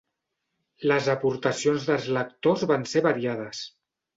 Les 0.91 1.09
aportacions 1.13 1.85
dels 1.91 2.09
lectors 2.17 2.67
van 2.73 2.89
ser 2.95 3.07
variades. 3.11 3.63